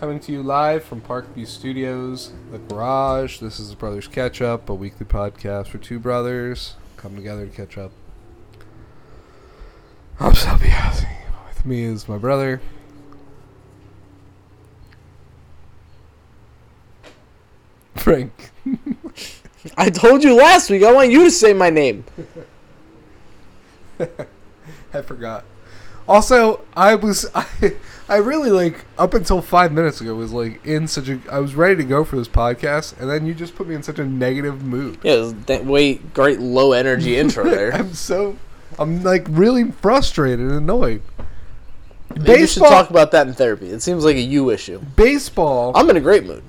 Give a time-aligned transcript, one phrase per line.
[0.00, 3.38] Coming to you live from Parkview Studios, the garage.
[3.38, 7.52] This is the Brothers Catch Up, a weekly podcast for two brothers come together to
[7.54, 7.92] catch up.
[10.18, 10.72] I'm Selby
[11.48, 12.62] With me is my brother.
[17.94, 18.52] Frank.
[19.76, 22.06] I told you last week I want you to say my name.
[24.00, 25.44] I forgot.
[26.08, 27.74] Also, I was I,
[28.10, 31.54] I really like up until five minutes ago was like in such a I was
[31.54, 34.04] ready to go for this podcast, and then you just put me in such a
[34.04, 34.98] negative mood.
[35.04, 37.72] Yeah, it was that way great low energy intro there.
[37.72, 38.36] I'm so
[38.80, 41.02] I'm like really frustrated and annoyed.
[42.16, 43.70] Maybe you should talk about that in therapy.
[43.70, 44.80] It seems like a you issue.
[44.96, 45.70] Baseball.
[45.76, 46.42] I'm in a great mood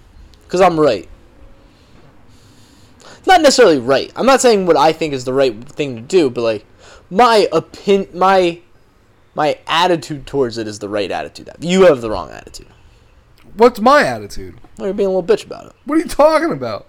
[0.44, 1.08] because I'm right.
[3.28, 4.12] Not necessarily right.
[4.16, 6.66] I'm not saying what I think is the right thing to do, but like
[7.12, 8.62] my opinion, my
[9.36, 11.50] my attitude towards it is the right attitude.
[11.60, 12.68] You have the wrong attitude.
[13.56, 14.60] What's my attitude?
[14.78, 15.74] Well, you're being a little bitch about it.
[15.86, 16.88] What are you talking about?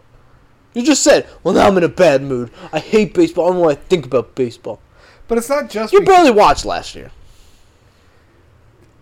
[0.74, 2.50] You just said, "Well, now I'm in a bad mood.
[2.72, 3.46] I hate baseball.
[3.46, 4.80] I don't want to think about baseball."
[5.28, 7.10] But it's not just you barely watched last year.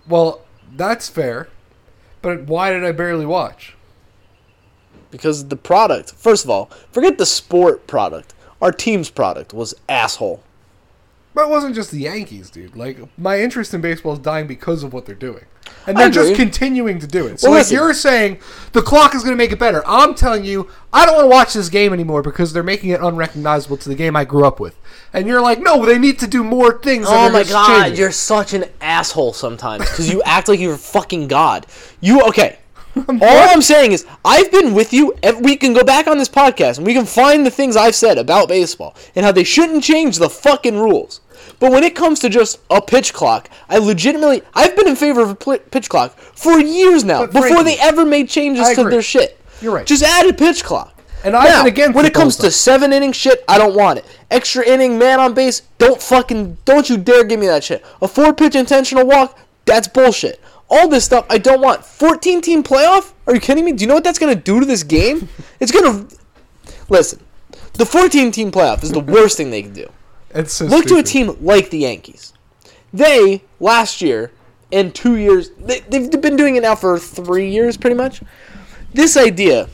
[0.09, 0.43] Well,
[0.75, 1.49] that's fair.
[2.23, 3.77] But why did I barely watch?
[5.11, 8.35] Because the product, first of all, forget the sport product.
[8.61, 10.43] Our team's product was asshole.
[11.33, 12.75] But it wasn't just the Yankees, dude.
[12.75, 15.45] Like my interest in baseball is dying because of what they're doing,
[15.87, 17.39] and they're just continuing to do it.
[17.39, 18.39] So well, like you're saying,
[18.73, 19.83] the clock is going to make it better.
[19.87, 23.01] I'm telling you, I don't want to watch this game anymore because they're making it
[23.01, 24.77] unrecognizable to the game I grew up with.
[25.13, 27.07] And you're like, no, they need to do more things.
[27.09, 27.99] Oh my god, changing.
[27.99, 31.67] you're such an asshole sometimes because you act like you're fucking god.
[32.01, 32.59] You okay?
[32.97, 35.15] All I'm saying is, I've been with you.
[35.41, 38.19] We can go back on this podcast and we can find the things I've said
[38.19, 41.21] about baseball and how they shouldn't change the fucking rules.
[41.59, 45.21] But when it comes to just a pitch clock, I legitimately, I've been in favor
[45.21, 49.03] of a pitch clock for years now, but before they ever made changes to their
[49.03, 49.41] shit.
[49.61, 49.87] You're right.
[49.87, 50.97] Just add a pitch clock.
[51.23, 53.99] And I've now, been against when it comes to seven inning shit, I don't want
[53.99, 54.07] it.
[54.31, 57.85] Extra inning, man on base, don't fucking, don't you dare give me that shit.
[58.01, 60.41] A four pitch intentional walk, that's bullshit.
[60.71, 61.85] All this stuff I don't want.
[61.85, 63.13] 14 team playoff?
[63.27, 63.73] Are you kidding me?
[63.73, 65.29] Do you know what that's going to do to this game?
[65.61, 66.17] It's going to.
[66.89, 67.21] Listen,
[67.75, 69.91] the 14 team playoff is the worst thing they can do.
[70.31, 70.89] It's so Look stupid.
[70.89, 72.33] to a team like the Yankees.
[72.95, 74.33] They, last year,
[74.73, 78.23] and two years, they, they've been doing it now for three years pretty much.
[78.95, 79.69] This idea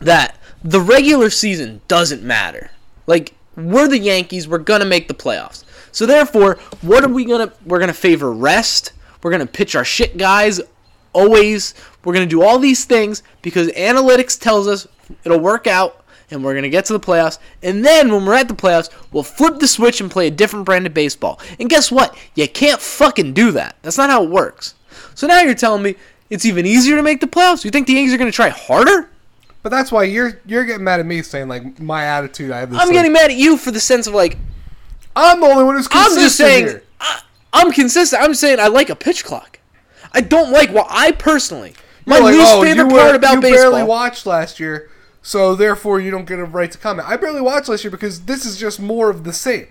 [0.00, 2.70] that the regular season doesn't matter.
[3.06, 5.64] Like, we're the Yankees, we're going to make the playoffs.
[5.92, 8.92] So therefore, what are we going to we're going to favor rest
[9.22, 10.60] we're going to pitch our shit guys
[11.12, 11.74] always.
[12.04, 14.86] We're going to do all these things because analytics tells us
[15.24, 17.38] it'll work out and we're going to get to the playoffs.
[17.62, 20.64] And then when we're at the playoffs, we'll flip the switch and play a different
[20.64, 21.40] brand of baseball.
[21.58, 22.16] And guess what?
[22.34, 23.76] You can't fucking do that.
[23.82, 24.74] That's not how it works.
[25.14, 25.96] So now you're telling me
[26.30, 27.64] it's even easier to make the playoffs?
[27.64, 29.10] You think the Yankees are going to try harder?
[29.62, 32.50] But that's why you're you're getting mad at me saying like my attitude.
[32.50, 32.80] I have this.
[32.80, 34.38] I'm like, getting mad at you for the sense of like
[35.14, 36.66] I'm the only one who's consistent I'm just saying.
[36.66, 36.82] Here.
[37.52, 38.22] I'm consistent.
[38.22, 39.58] I'm saying I like a pitch clock.
[40.12, 41.74] I don't like what I personally.
[42.06, 43.64] My like, least oh, favorite were, part about you baseball.
[43.64, 44.90] You barely watched last year,
[45.22, 47.08] so therefore you don't get a right to comment.
[47.08, 49.68] I barely watched last year because this is just more of the same.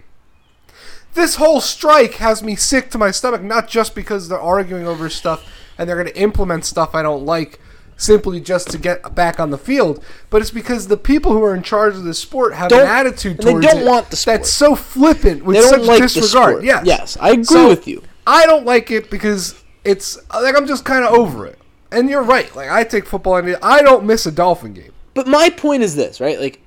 [1.15, 5.09] This whole strike has me sick to my stomach, not just because they're arguing over
[5.09, 5.45] stuff
[5.77, 7.59] and they're going to implement stuff I don't like
[7.99, 11.53] simply just to get back on the field, but it's because the people who are
[11.53, 14.15] in charge of the sport have don't, an attitude towards they don't it want the
[14.15, 14.39] sport.
[14.39, 16.63] that's so flippant with such like disregard.
[16.63, 18.01] Yes, yes, I agree so with you.
[18.25, 21.59] I don't like it because it's like I'm just kind of over it.
[21.91, 22.53] And you're right.
[22.55, 24.93] Like I take football and I don't miss a Dolphin game.
[25.13, 26.39] But my point is this, right?
[26.39, 26.61] Like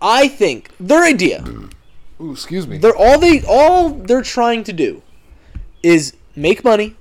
[0.00, 1.44] I think their idea.
[2.20, 2.78] Ooh, excuse me.
[2.78, 5.02] They're all they all they're trying to do
[5.82, 6.96] is make money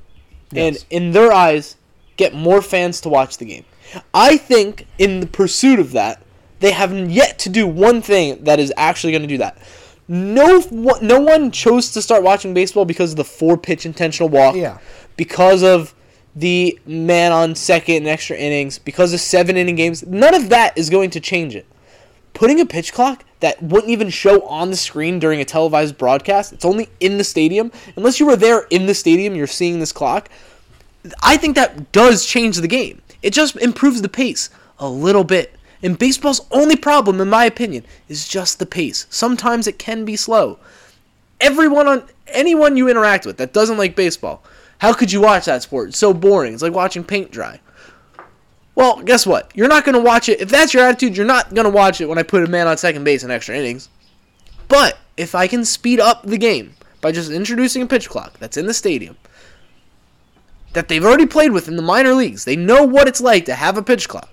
[0.51, 0.84] yes.
[0.84, 1.75] and in their eyes
[2.17, 3.66] get more fans to watch the game.
[4.13, 6.22] I think in the pursuit of that,
[6.59, 9.58] they have yet to do one thing that is actually going to do that.
[10.08, 10.64] No,
[11.02, 14.55] no one chose to start watching baseball because of the four pitch intentional walk.
[14.55, 14.79] Yeah.
[15.16, 15.93] Because of
[16.35, 20.05] the man on second and extra innings, because of seven inning games.
[20.05, 21.66] None of that is going to change it.
[22.34, 26.53] Putting a pitch clock that wouldn't even show on the screen during a televised broadcast,
[26.53, 27.72] it's only in the stadium.
[27.96, 30.29] Unless you were there in the stadium, you're seeing this clock.
[31.22, 33.02] I think that does change the game.
[33.22, 34.49] It just improves the pace
[34.79, 35.53] a little bit.
[35.84, 39.05] And baseball's only problem, in my opinion, is just the pace.
[39.09, 40.59] Sometimes it can be slow.
[41.40, 44.44] Everyone on anyone you interact with that doesn't like baseball,
[44.79, 45.90] how could you watch that sport?
[45.90, 46.53] It's so boring.
[46.53, 47.59] It's like watching paint dry.
[48.76, 49.52] Well, guess what?
[49.55, 50.40] You're not going to watch it.
[50.40, 52.67] If that's your attitude, you're not going to watch it when I put a man
[52.67, 53.90] on second base in extra innings.
[54.67, 58.58] But if I can speed up the game by just introducing a pitch clock that's
[58.58, 59.17] in the stadium,
[60.73, 62.46] that they've already played with in the minor leagues.
[62.46, 64.29] They know what it's like to have a pitch clock.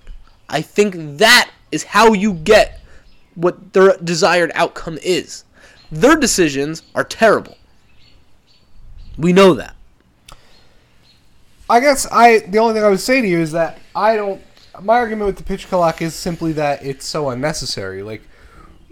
[0.49, 2.81] I think that is how you get
[3.35, 5.43] what their desired outcome is.
[5.91, 7.57] Their decisions are terrible.
[9.17, 9.75] We know that.
[11.69, 14.41] I guess I the only thing I would say to you is that I don't.
[14.81, 18.03] My argument with the pitch clock is simply that it's so unnecessary.
[18.03, 18.21] Like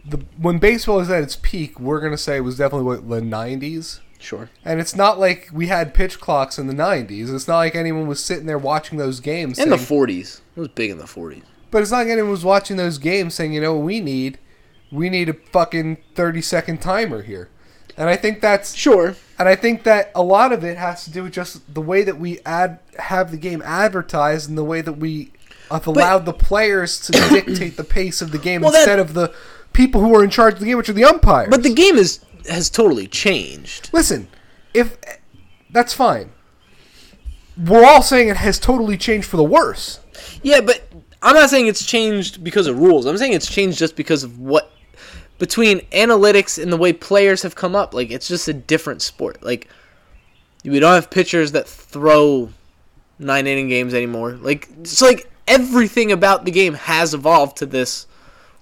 [0.06, 3.22] the when baseball is at its peak, we're gonna say it was definitely what the
[3.22, 4.00] '90s.
[4.24, 4.50] Sure.
[4.64, 7.34] And it's not like we had pitch clocks in the 90s.
[7.34, 9.60] It's not like anyone was sitting there watching those games.
[9.60, 10.40] In the 40s.
[10.56, 11.44] It was big in the 40s.
[11.72, 14.38] But it's not like anyone was watching those games saying, you know what we need?
[14.92, 17.50] We need a fucking 30 second timer here.
[17.98, 19.16] And I think that's Sure.
[19.38, 22.04] and I think that a lot of it has to do with just the way
[22.04, 25.32] that we ad have the game advertised and the way that we
[25.70, 29.14] have allowed the players to dictate the pace of the game Well, that- instead of
[29.14, 29.34] the
[29.74, 31.50] people who are in charge of the game, which are the umpires.
[31.50, 33.90] But the game is has totally changed.
[33.94, 34.28] Listen,
[34.74, 34.98] if
[35.70, 36.32] that's fine.
[37.58, 40.00] We're all saying it has totally changed for the worse.
[40.42, 40.82] Yeah, but
[41.22, 43.06] I'm not saying it's changed because of rules.
[43.06, 44.72] I'm saying it's changed just because of what
[45.38, 47.94] between analytics and the way players have come up.
[47.94, 49.44] Like it's just a different sport.
[49.44, 49.68] Like
[50.64, 52.50] we don't have pitchers that throw
[53.20, 54.34] nine inning games anymore.
[54.34, 58.08] Like it's like everything about the game has evolved to this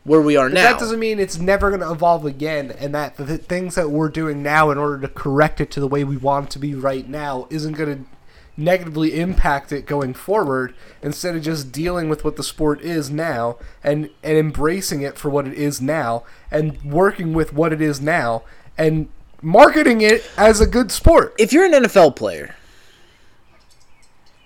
[0.04, 0.64] where we are now.
[0.64, 4.10] that doesn't mean it's never going to evolve again, and that the things that we're
[4.10, 6.74] doing now in order to correct it to the way we want it to be
[6.74, 8.10] right now isn't going to
[8.58, 10.74] negatively impact it going forward.
[11.02, 15.30] Instead of just dealing with what the sport is now and and embracing it for
[15.30, 18.44] what it is now, and working with what it is now,
[18.78, 19.08] and
[19.42, 21.34] marketing it as a good sport.
[21.40, 22.56] if you're an NFL player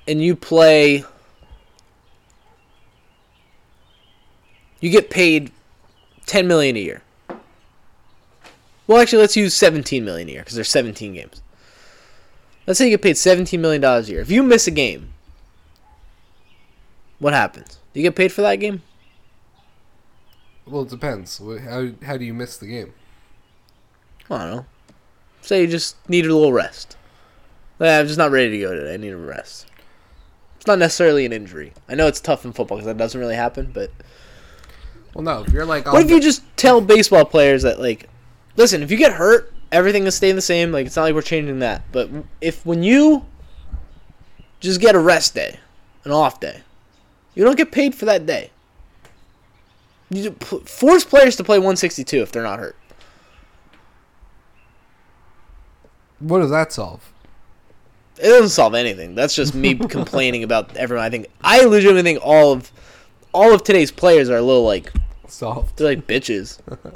[0.07, 1.03] and you play
[4.79, 5.51] you get paid
[6.25, 7.01] 10 million a year.
[8.87, 11.41] Well, actually, let's use 17 million a year because there's 17 games.
[12.67, 14.21] Let's say you get paid 17 million dollars a year.
[14.21, 15.13] If you miss a game,
[17.19, 17.79] what happens?
[17.93, 18.81] Do you get paid for that game?
[20.65, 21.37] Well, it depends.
[21.37, 22.93] How how do you miss the game?
[24.29, 24.65] I don't know.
[25.41, 26.97] Say you just needed a little rest.
[27.79, 28.93] I'm just not ready to go today.
[28.93, 29.67] I need a rest.
[30.55, 31.73] It's not necessarily an injury.
[31.87, 33.69] I know it's tough in football because that doesn't really happen.
[33.71, 33.91] But
[35.15, 35.43] Well, no.
[35.43, 38.07] If you're like, what if you just tell baseball players that, like,
[38.57, 40.71] listen, if you get hurt, everything is staying the same.
[40.71, 41.81] Like, it's not like we're changing that.
[41.91, 43.25] But if when you
[44.59, 45.59] just get a rest day,
[46.03, 46.61] an off day,
[47.33, 48.51] you don't get paid for that day.
[50.11, 52.75] You force players to play 162 if they're not hurt.
[56.19, 57.11] what does that solve?
[58.17, 59.15] It doesn't solve anything.
[59.15, 61.05] That's just me complaining about everyone.
[61.05, 62.71] I think I legitimately think all of
[63.35, 64.91] all of today's players are a little like
[65.27, 65.77] soft.
[65.77, 66.59] they're like bitches.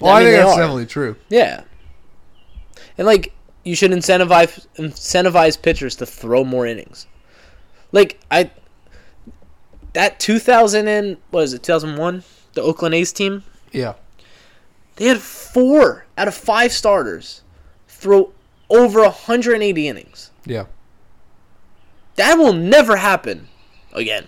[0.00, 0.60] Well, I, mean, think that's are.
[0.60, 1.16] definitely true.
[1.28, 1.64] Yeah,
[2.96, 3.34] and like
[3.64, 7.06] you should incentivize incentivize pitchers to throw more innings.
[7.92, 8.50] Like I
[9.92, 12.22] that 2000 and what is it 2001
[12.54, 13.94] the Oakland A's team Yeah.
[14.96, 17.42] they had four out of five starters
[17.88, 18.32] throw
[18.70, 20.30] over 180 innings.
[20.46, 20.64] Yeah.
[22.14, 23.48] That will never happen
[23.92, 24.26] again.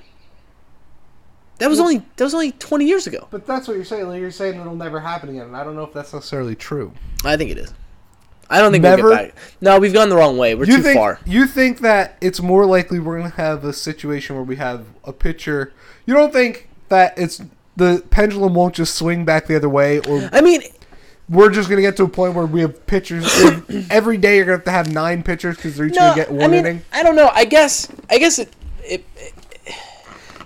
[1.58, 3.28] That was only that was only 20 years ago.
[3.30, 4.08] But that's what you're saying.
[4.08, 6.92] Like, you're saying it'll never happen again, and I don't know if that's necessarily true.
[7.24, 7.72] I think it is.
[8.52, 9.04] I don't think Never?
[9.04, 9.42] we'll get back.
[9.62, 10.54] No, we've gone the wrong way.
[10.54, 11.18] We're you too think far.
[11.24, 14.84] you think that it's more likely we're going to have a situation where we have
[15.04, 15.72] a pitcher?
[16.04, 17.40] You don't think that it's
[17.76, 20.60] the pendulum won't just swing back the other way, or I mean,
[21.30, 23.26] we're just going to get to a point where we have pitchers
[23.90, 24.36] every day.
[24.36, 26.30] You're going to have to have nine pitchers because they're each no, going to get
[26.30, 26.84] one I mean, inning.
[26.92, 27.30] I don't know.
[27.32, 29.04] I guess I guess it it,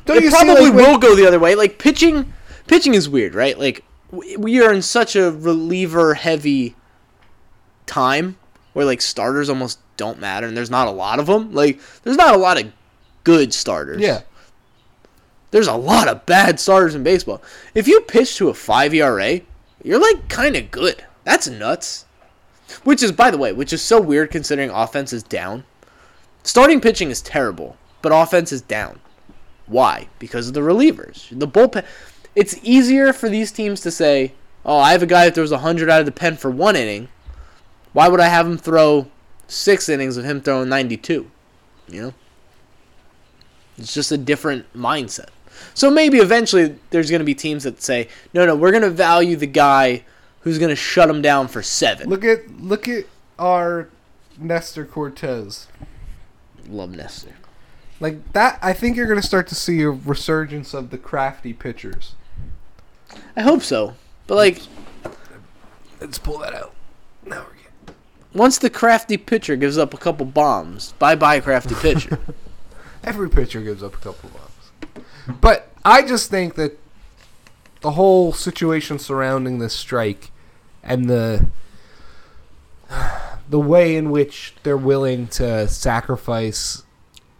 [0.06, 1.54] Don't it you see, probably like, when- will go the other way.
[1.54, 2.32] Like pitching,
[2.66, 3.58] pitching is weird, right?
[3.58, 6.74] Like we are in such a reliever heavy
[7.86, 8.36] time
[8.72, 11.52] where like starters almost don't matter, and there's not a lot of them.
[11.52, 12.72] Like there's not a lot of
[13.24, 14.00] good starters.
[14.00, 14.22] Yeah.
[15.50, 17.42] there's a lot of bad starters in baseball.
[17.74, 19.40] If you pitch to a five ERA,
[19.82, 21.04] you're like kind of good.
[21.24, 22.04] That's nuts.
[22.84, 25.64] Which is, by the way, which is so weird considering offense is down.
[26.42, 29.00] Starting pitching is terrible, but offense is down.
[29.66, 30.08] Why?
[30.18, 31.28] Because of the relievers.
[31.36, 31.84] The bullpen.
[32.34, 34.32] It's easier for these teams to say,
[34.64, 37.08] "Oh, I have a guy that throws 100 out of the pen for one inning.
[37.92, 39.08] Why would I have him throw
[39.48, 41.30] six innings of him throwing 92?"
[41.88, 42.14] You know.
[43.78, 45.28] It's just a different mindset.
[45.74, 48.90] So maybe eventually there's going to be teams that say, "No, no, we're going to
[48.90, 50.04] value the guy
[50.46, 52.08] who's going to shut him down for seven.
[52.08, 53.06] Look at look at
[53.36, 53.88] our
[54.38, 55.66] Nestor Cortes.
[56.68, 57.32] Love Nestor.
[57.98, 61.52] Like that, I think you're going to start to see a resurgence of the crafty
[61.52, 62.14] pitchers.
[63.36, 63.94] I hope so.
[64.26, 64.60] But like,
[66.00, 66.74] Let's pull that out.
[67.24, 67.54] Now we're
[67.86, 67.94] good.
[68.34, 72.18] once the crafty pitcher gives up a couple bombs, bye bye crafty pitcher.
[73.02, 75.06] Every pitcher gives up a couple bombs.
[75.40, 76.78] But I just think that
[77.80, 80.30] the whole situation surrounding this strike
[80.82, 81.46] and the
[83.48, 86.82] the way in which they're willing to sacrifice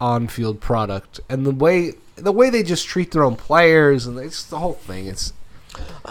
[0.01, 4.45] on-field product and the way the way they just treat their own players and it's
[4.45, 5.33] the whole thing it's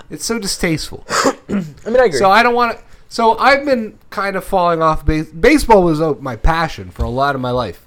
[0.09, 1.03] it's so distasteful.
[1.09, 2.19] I mean, I agree.
[2.19, 2.83] So I don't want to.
[3.09, 5.29] So I've been kind of falling off base.
[5.29, 7.85] Baseball was my passion for a lot of my life,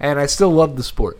[0.00, 1.18] and I still love the sport.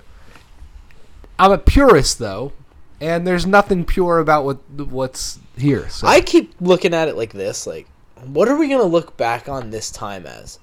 [1.39, 2.53] I'm a purist though,
[3.01, 5.89] and there's nothing pure about what what's here.
[5.89, 7.87] So I keep looking at it like this: like,
[8.25, 10.59] what are we gonna look back on this time as?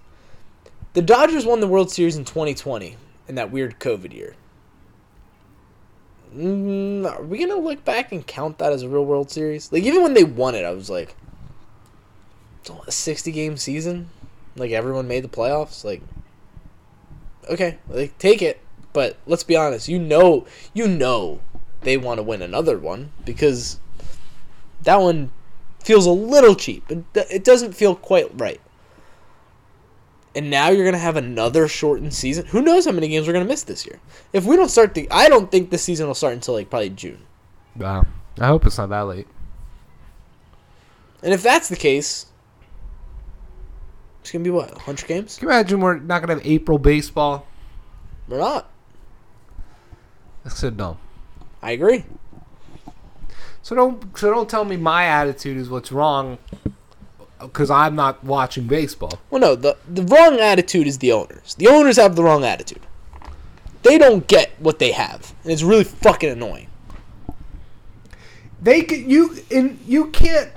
[0.93, 4.35] The Dodgers won the World Series in 2020 in that weird COVID year.
[6.35, 9.71] Mm, are we gonna look back and count that as a real World Series?
[9.71, 11.15] Like, even when they won it, I was like,
[12.61, 14.09] "It's a 60 game season.
[14.55, 15.83] Like everyone made the playoffs.
[15.83, 16.01] Like,
[17.49, 18.59] okay, like take it.
[18.93, 19.87] But let's be honest.
[19.87, 21.41] You know, you know,
[21.81, 23.79] they want to win another one because
[24.83, 25.31] that one
[25.83, 26.89] feels a little cheap.
[26.89, 28.61] It, it doesn't feel quite right.
[30.35, 32.45] And now you're going to have another shortened season.
[32.47, 33.99] Who knows how many games we're going to miss this year?
[34.33, 36.89] If we don't start the I don't think this season will start until like probably
[36.89, 37.19] June.
[37.75, 38.05] wow.
[38.39, 39.27] I hope it's not that late.
[41.21, 42.25] And if that's the case,
[44.21, 44.71] it's going to be what?
[44.71, 45.37] 100 games?
[45.37, 47.45] Can you imagine we're not gonna have April baseball?
[48.27, 48.71] We're not.
[50.45, 50.97] I said no.
[51.61, 52.05] I agree.
[53.61, 56.37] So don't so don't tell me my attitude is what's wrong
[57.43, 59.19] because I'm not watching baseball.
[59.29, 61.55] Well, no, the the wrong attitude is the owners.
[61.55, 62.81] The owners have the wrong attitude.
[63.83, 66.69] They don't get what they have, and it's really fucking annoying.
[68.61, 70.51] They can, you and you can't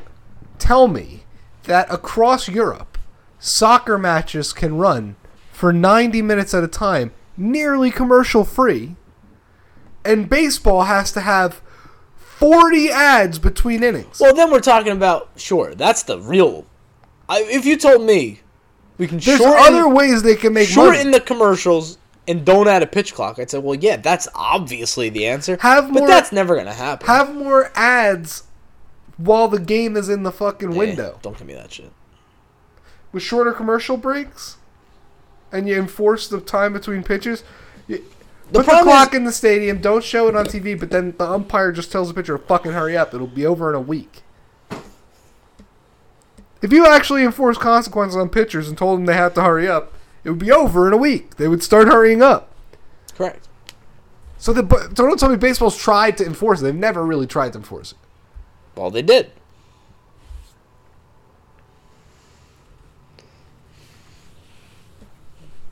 [0.59, 1.25] tell me
[1.65, 2.99] that across Europe,
[3.39, 5.17] soccer matches can run
[5.51, 8.95] for 90 minutes at a time, nearly commercial free,
[10.05, 11.63] and baseball has to have
[12.17, 14.21] 40 ads between innings.
[14.21, 15.75] Well, then we're talking about sure.
[15.75, 16.67] That's the real.
[17.29, 18.41] I, if you told me
[18.99, 21.11] we can There's shorten, other ways they can make shorten money.
[21.13, 25.27] the commercials and don't add a pitch clock, I'd say, well, yeah, that's obviously the
[25.27, 25.59] answer.
[25.61, 27.07] Have more, but that's never gonna happen.
[27.07, 28.45] Have more ads
[29.17, 31.19] while the game is in the fucking window.
[31.23, 31.93] don't give me that shit.
[33.13, 34.57] with shorter commercial breaks,
[35.53, 37.43] and you enforce the time between pitches.
[37.89, 38.05] You,
[38.53, 39.79] The put the clock is- in the stadium.
[39.81, 42.73] Don't show it on TV, but then the umpire just tells the pitcher to fucking
[42.73, 43.15] hurry up.
[43.15, 44.23] It'll be over in a week.
[46.67, 49.93] If you actually enforced consequences on pitchers and told them they had to hurry up,
[50.25, 51.37] it would be over in a week.
[51.37, 52.53] They would start hurrying up.
[53.15, 53.47] Correct.
[54.37, 56.65] So, the, so don't tell me baseball's tried to enforce it.
[56.65, 57.99] They've never really tried to enforce it.
[58.75, 59.31] Well, they did.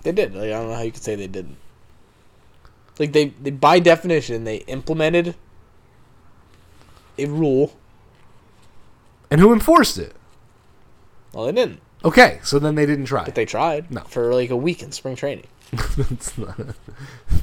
[0.04, 0.32] They did.
[0.32, 1.56] Like, I don't know how you could say they didn't.
[3.00, 5.34] Like they, they by definition, they implemented
[7.18, 7.74] a rule.
[9.28, 10.14] And who enforced it?
[11.34, 13.24] Well, they didn't, Okay, so then they didn't try.
[13.24, 14.02] but they tried No.
[14.02, 15.46] for like a week in spring training.
[15.96, 16.74] That's not- A,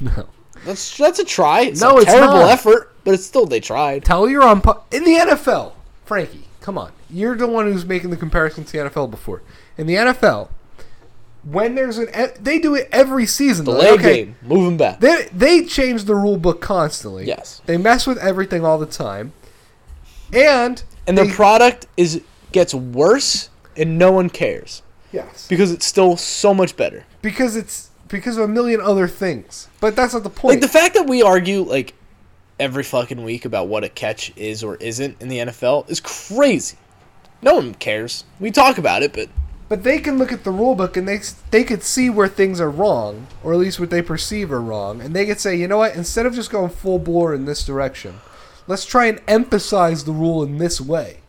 [0.00, 0.26] no.
[0.64, 1.62] That's that's a try.
[1.62, 2.50] It's No, a it's terrible not.
[2.52, 4.04] effort, but it's still they tried.
[4.04, 5.72] Tell your umpire in the NFL,
[6.04, 6.44] Frankie.
[6.60, 9.42] Come on, you're the one who's making the comparison to the NFL before.
[9.76, 10.50] In the NFL,
[11.42, 12.08] when there's an
[12.38, 13.64] they do it every season.
[13.66, 15.00] Like, okay, game, move them back.
[15.00, 17.26] They they change the rule book constantly.
[17.26, 17.60] Yes.
[17.66, 19.32] they mess with everything all the time,
[20.32, 22.20] and and their they- product is
[22.52, 27.04] gets worse, and no one cares yes because it's still so much better.
[27.22, 29.68] because it's because of a million other things.
[29.80, 30.56] But that's not the point.
[30.56, 31.94] Like the fact that we argue like
[32.60, 36.76] every fucking week about what a catch is or isn't in the NFL is crazy.
[37.40, 38.24] No one cares.
[38.38, 39.30] We talk about it, but
[39.70, 42.60] But they can look at the rule book and they they could see where things
[42.60, 45.66] are wrong, or at least what they perceive are wrong, and they could say, you
[45.66, 45.96] know what?
[45.96, 48.20] Instead of just going full bore in this direction,
[48.66, 51.20] let's try and emphasize the rule in this way,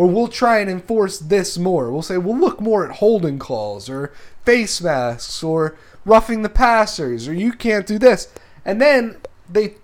[0.00, 1.92] or we'll try and enforce this more.
[1.92, 4.14] We'll say we'll look more at holding calls or
[4.46, 5.76] face masks or
[6.06, 8.32] roughing the passers, or you can't do this,
[8.64, 9.74] and then they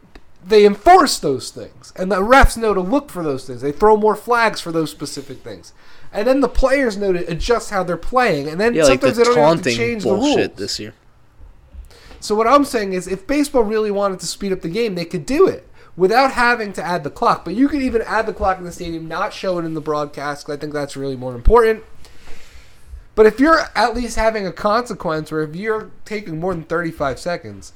[0.42, 3.60] they enforce those things, and the refs know to look for those things.
[3.60, 5.74] They throw more flags for those specific things,
[6.14, 9.08] and then the players know to adjust how they're playing, and then yeah, like the
[9.08, 10.48] sometimes they don't have to change the rules.
[10.56, 10.94] this year.
[12.20, 15.04] So what I'm saying is, if baseball really wanted to speed up the game, they
[15.04, 15.65] could do it
[15.96, 17.44] without having to add the clock.
[17.44, 19.80] But you could even add the clock in the stadium, not show it in the
[19.80, 20.46] broadcast.
[20.46, 21.82] 'cause I think that's really more important.
[23.14, 27.18] But if you're at least having a consequence, or if you're taking more than 35
[27.18, 27.72] seconds,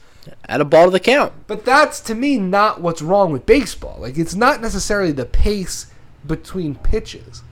[0.46, 1.32] Add a ball to the count.
[1.46, 3.96] but that's to me not what's wrong with baseball.
[4.00, 5.86] Like it's not necessarily the pace
[6.26, 7.42] between pitches.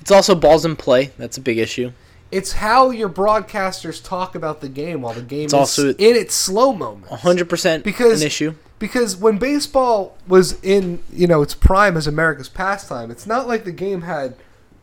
[0.00, 1.12] It's also balls in play.
[1.18, 1.92] That's a big issue.
[2.32, 6.34] It's how your broadcasters talk about the game while the game is also- in its
[6.34, 7.10] slow moment.
[7.12, 8.54] 100% Because- an issue.
[8.78, 13.64] Because when baseball was in, you know, its prime as America's pastime, it's not like
[13.64, 14.34] the game had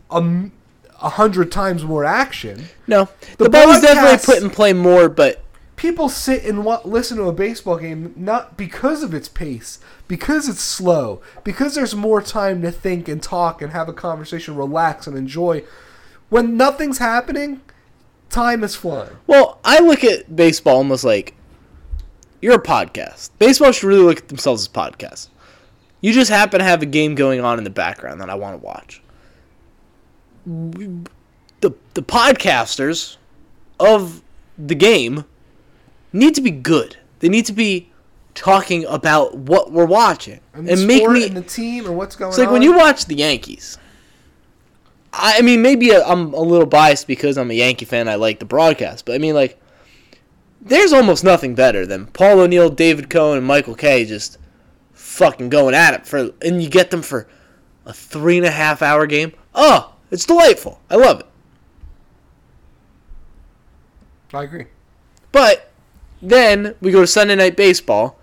[0.10, 0.53] a, m-
[1.01, 2.70] a hundred times more action.
[2.88, 3.10] No.
[3.38, 5.41] The The, ball was definitely broadcast- put in play more, but
[5.75, 9.79] People sit and wa- listen to a baseball game not because of its pace,
[10.10, 14.58] because it's slow, because there's more time to think and talk and have a conversation,
[14.58, 15.63] relax and enjoy.
[16.29, 17.62] When nothing's happening,
[18.29, 19.17] time is flying.
[19.27, 21.33] Well, I look at baseball almost like
[22.41, 23.31] you're a podcast.
[23.39, 25.29] Baseball should really look at themselves as podcasts.
[26.01, 28.59] You just happen to have a game going on in the background that I want
[28.59, 29.01] to watch.
[30.45, 33.17] The the podcasters
[33.79, 34.24] of
[34.57, 35.25] the game
[36.13, 36.98] need to be good.
[37.19, 37.91] They need to be
[38.33, 42.27] talking about what we're watching And, and make me and the team and what's going
[42.27, 42.31] on.
[42.31, 42.53] it's like on.
[42.53, 43.77] when you watch the Yankees.
[45.11, 48.07] I mean, maybe I'm a little biased because I'm a Yankee fan.
[48.07, 49.59] I like the broadcast, but I mean, like,
[50.61, 54.37] there's almost nothing better than Paul O'Neill, David Cone, and Michael Kay just
[54.93, 57.27] fucking going at it for, and you get them for
[57.85, 59.33] a three and a half hour game.
[59.55, 60.79] Oh, it's delightful.
[60.89, 61.25] I love it.
[64.33, 64.65] I agree.
[65.31, 65.71] But
[66.21, 68.18] then we go to Sunday Night Baseball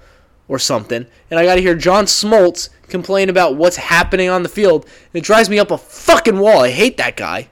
[0.49, 4.49] or something, and I got to hear John Smoltz complain about what's happening on the
[4.49, 4.85] field.
[4.85, 6.63] And it drives me up a fucking wall.
[6.63, 7.49] I hate that guy.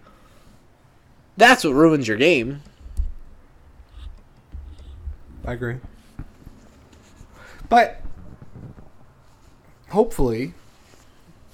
[1.36, 2.62] That's what ruins your game.
[5.44, 5.76] I agree.
[7.68, 8.00] But
[9.90, 10.54] hopefully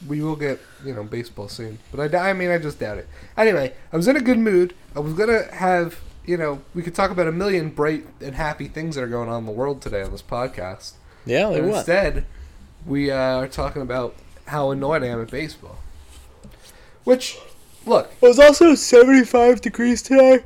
[0.06, 1.78] we will get, you know, baseball soon.
[1.90, 3.08] But I, I mean, I just doubt it.
[3.36, 4.74] Anyway, I was in a good mood.
[4.94, 8.68] I was to have, you know, we could talk about a million bright and happy
[8.68, 10.92] things that are going on in the world today on this podcast.
[11.26, 11.76] Yeah, like what?
[11.78, 12.24] instead,
[12.86, 14.14] we uh, are talking about
[14.46, 15.78] how annoyed I am at baseball.
[17.04, 17.38] Which,
[17.86, 20.44] look, It was also 75 degrees today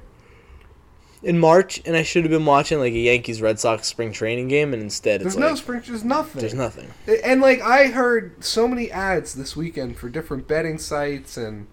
[1.23, 4.49] in March, and I should have been watching like a Yankees Red Sox spring training
[4.49, 6.41] game, and instead it's there's no spring, there's nothing.
[6.41, 6.91] there's nothing.
[7.25, 11.67] And like I heard so many ads this weekend for different betting sites and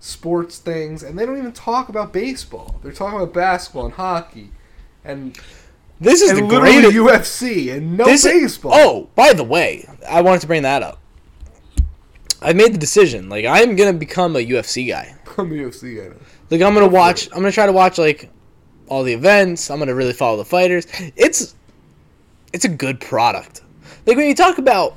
[0.00, 2.80] sports things, and they don't even talk about baseball.
[2.82, 4.50] They're talking about basketball and hockey,
[5.04, 5.38] and
[6.00, 6.94] This is and the greatest.
[6.94, 8.72] UFC and no This is- baseball.
[8.74, 11.00] oh, by the way, I wanted to bring that up.
[12.42, 13.28] I made the decision.
[13.30, 15.14] Like I'm gonna become a UFC guy.
[15.38, 16.08] I'm a UFC guy.
[16.08, 16.14] now.
[16.50, 17.28] Like I'm gonna watch.
[17.32, 18.30] I'm gonna try to watch like
[18.88, 19.70] all the events.
[19.70, 20.86] I'm gonna really follow the fighters.
[21.16, 21.54] It's
[22.52, 23.62] it's a good product.
[24.06, 24.96] Like when you talk about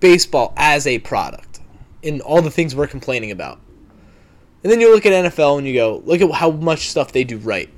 [0.00, 1.60] baseball as a product
[2.02, 3.60] and all the things we're complaining about,
[4.62, 7.24] and then you look at NFL and you go, look at how much stuff they
[7.24, 7.68] do right.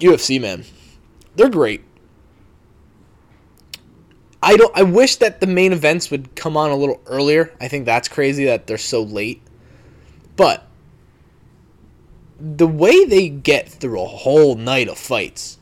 [0.00, 0.64] UFC man,
[1.36, 1.82] they're great.
[4.42, 4.76] I don't.
[4.76, 7.54] I wish that the main events would come on a little earlier.
[7.60, 9.42] I think that's crazy that they're so late.
[10.36, 10.66] But
[12.38, 15.58] the way they get through a whole night of fights,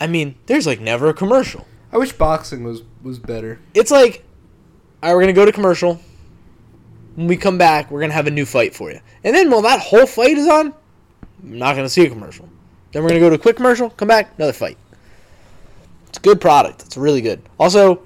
[0.00, 1.66] I mean, there's like never a commercial.
[1.92, 3.60] I wish boxing was was better.
[3.74, 4.24] It's like,
[5.02, 6.00] all right, we're gonna go to commercial.
[7.14, 9.00] When we come back, we're gonna have a new fight for you.
[9.22, 10.72] And then while that whole fight is on,
[11.42, 12.48] I'm not gonna see a commercial.
[12.92, 14.78] Then we're gonna go to a quick commercial, come back, another fight.
[16.08, 16.82] It's a good product.
[16.82, 17.42] It's really good.
[17.58, 18.02] Also,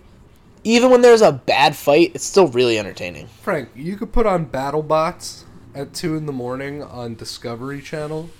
[0.64, 3.28] even when there's a bad fight, it's still really entertaining.
[3.42, 8.30] Frank, you could put on BattleBots at two in the morning on Discovery Channel,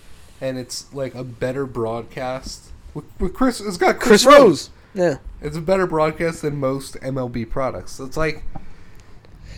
[0.41, 2.71] and it's like a better broadcast.
[2.95, 4.39] With, with Chris, it's got Chris, Chris Rose.
[4.39, 4.71] Rose.
[4.95, 5.17] Yeah.
[5.41, 8.01] It's a better broadcast than most MLB products.
[8.01, 8.45] It's like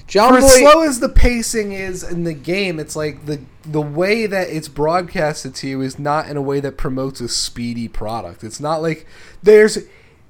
[0.06, 3.40] John for Boy, as slow as the pacing is in the game, it's like the
[3.62, 7.28] the way that it's broadcasted to you is not in a way that promotes a
[7.28, 8.44] speedy product.
[8.44, 9.06] It's not like
[9.42, 9.78] there's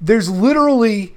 [0.00, 1.16] there's literally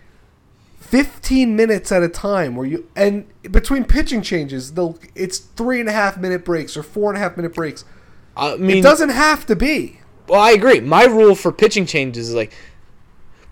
[0.80, 5.90] 15 minutes at a time where you and between pitching changes, they'll it's three and
[5.90, 7.84] a half minute breaks or four and a half minute breaks.
[8.38, 10.00] I mean, It doesn't have to be.
[10.28, 10.80] Well, I agree.
[10.80, 12.54] My rule for pitching changes is like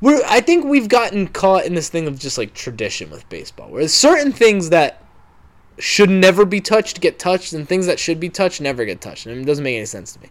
[0.03, 3.69] we're I think we've gotten caught in this thing of just like tradition with baseball.
[3.69, 5.01] Where certain things that
[5.79, 9.25] should never be touched get touched and things that should be touched never get touched.
[9.25, 10.29] And it doesn't make any sense to me.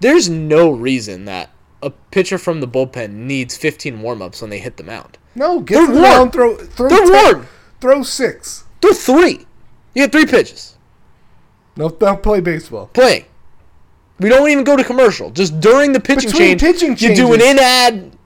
[0.00, 4.76] There's no reason that a pitcher from the bullpen needs 15 warm-ups when they hit
[4.76, 5.16] the mound.
[5.36, 6.12] No, get They're to the warm.
[6.12, 7.48] mound, throw throw They're 10, warm.
[7.80, 8.64] throw six.
[8.80, 9.46] Do three.
[9.94, 10.76] You get three pitches.
[11.76, 12.88] No, don't play baseball.
[12.88, 13.26] Play.
[14.18, 15.30] We don't even go to commercial.
[15.30, 18.16] Just during the pitching Between change, pitching you do an changes.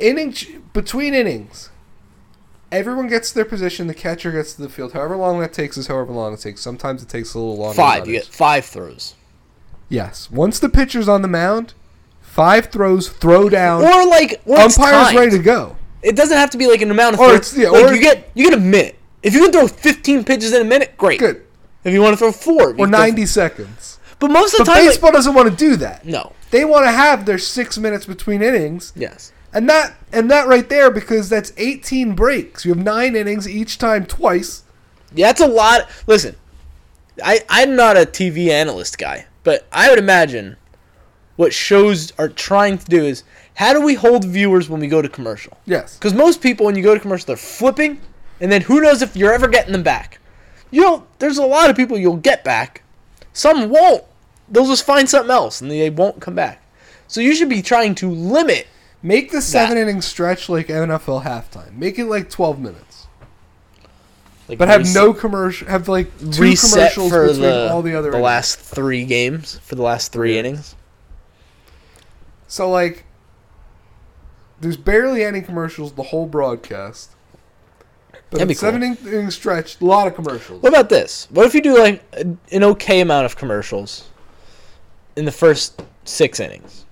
[0.00, 0.34] Inning
[0.72, 1.70] between innings,
[2.70, 3.86] everyone gets to their position.
[3.86, 4.92] The catcher gets to the field.
[4.92, 6.60] However long that takes is however long it takes.
[6.60, 7.74] Sometimes it takes a little longer.
[7.76, 8.06] five.
[8.06, 9.14] You get five throws.
[9.88, 10.30] yes.
[10.30, 11.74] Once the pitcher's on the mound,
[12.20, 13.82] five throws, throw down.
[13.82, 15.76] or like or umpire's ready to go.
[16.02, 17.52] It doesn't have to be like an amount of Or throws.
[17.52, 18.98] it's- yeah, like or- you get you get a minute.
[19.22, 21.20] If you can throw 15 pitches in a minute, great.
[21.20, 21.42] Good.
[21.84, 23.98] If you want to throw four, you Or can throw- 90 seconds.
[24.18, 26.04] But most of the But time, like- baseball doesn't want to do that.
[26.06, 26.32] no.
[26.50, 29.32] They want to have their six minutes between innings, Yes.
[29.52, 32.64] And that and that right there because that's 18 breaks.
[32.64, 34.64] You have nine innings each time twice.
[35.14, 35.88] Yeah, that's a lot.
[36.06, 36.36] Listen,
[37.22, 40.56] I I'm not a TV analyst guy, but I would imagine
[41.36, 45.02] what shows are trying to do is how do we hold viewers when we go
[45.02, 45.58] to commercial?
[45.66, 45.96] Yes.
[45.96, 48.00] Because most people, when you go to commercial, they're flipping,
[48.40, 50.18] and then who knows if you're ever getting them back.
[50.70, 52.82] You know, there's a lot of people you'll get back.
[53.32, 54.04] Some won't.
[54.48, 56.62] They'll just find something else, and they won't come back.
[57.08, 58.66] So you should be trying to limit.
[59.02, 61.76] Make the seven inning stretch like NFL halftime.
[61.76, 63.06] Make it like 12 minutes.
[64.48, 65.68] Like, But have reset- no commercial.
[65.68, 68.10] Have like two commercials for between the, all the other.
[68.10, 68.24] the innings.
[68.24, 70.76] last three games for the last three innings.
[72.48, 73.04] So like,
[74.60, 77.10] there's barely any commercials the whole broadcast.
[78.30, 80.62] But That'd be seven inning stretch, a lot of commercials.
[80.62, 81.26] What about this?
[81.30, 84.08] What if you do like an okay amount of commercials
[85.16, 86.84] in the first six innings?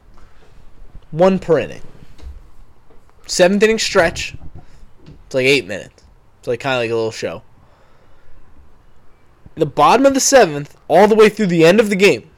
[1.12, 1.82] One per inning.
[3.30, 4.34] Seventh inning stretch.
[5.26, 6.02] It's like eight minutes.
[6.40, 7.42] It's like kind of like a little show.
[9.54, 12.28] The bottom of the seventh, all the way through the end of the game,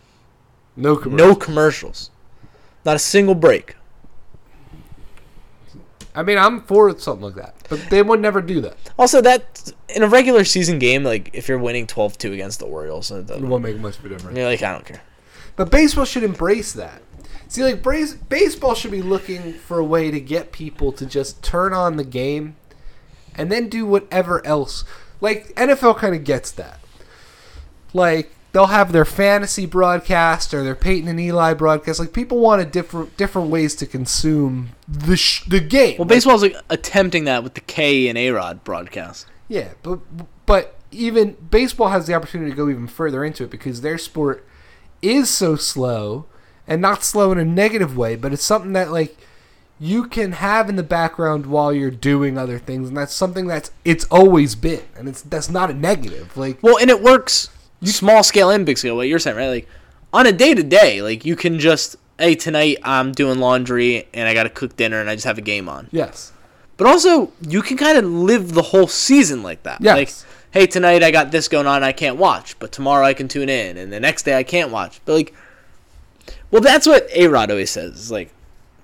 [0.76, 1.28] No commercials.
[1.28, 2.10] no commercials.
[2.84, 3.76] Not a single break.
[6.14, 8.76] I mean, I'm for something like that, but they would never do that.
[8.98, 13.10] Also, that in a regular season game, like if you're winning 12-2 against the Orioles,
[13.10, 14.36] it It won't make much of a difference.
[14.36, 15.00] you're like, I don't care.
[15.56, 17.00] But baseball should embrace that.
[17.52, 21.42] See, like base- baseball should be looking for a way to get people to just
[21.44, 22.56] turn on the game,
[23.34, 24.84] and then do whatever else.
[25.20, 26.80] Like NFL kind of gets that.
[27.92, 32.00] Like they'll have their fantasy broadcast or their Peyton and Eli broadcast.
[32.00, 35.98] Like people want a different different ways to consume the sh- the game.
[35.98, 39.26] Well, baseball's like attempting that with the K and A Rod broadcast.
[39.48, 39.98] Yeah, but
[40.46, 44.46] but even baseball has the opportunity to go even further into it because their sport
[45.02, 46.24] is so slow
[46.66, 49.16] and not slow in a negative way, but it's something that like
[49.80, 53.70] you can have in the background while you're doing other things, and that's something that's
[53.84, 56.36] it's always been, and it's that's not a negative.
[56.36, 58.96] Like Well, and it works you, small scale and big scale.
[58.96, 59.48] What you're saying, right?
[59.48, 59.68] Like
[60.12, 64.28] on a day to day, like you can just, hey, tonight I'm doing laundry and
[64.28, 65.88] I got to cook dinner and I just have a game on.
[65.90, 66.32] yes,
[66.76, 69.80] But also, you can kind of live the whole season like that.
[69.80, 69.96] Yes.
[69.96, 73.26] Like, hey, tonight I got this going on, I can't watch, but tomorrow I can
[73.26, 75.00] tune in, and the next day I can't watch.
[75.06, 75.34] But like,
[76.52, 77.98] well, that's what A Rod always says.
[77.98, 78.32] Is like,